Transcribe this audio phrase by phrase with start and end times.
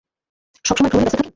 [0.65, 1.29] সবসময় ভ্রমণে ব্যাস্ত থাকেন?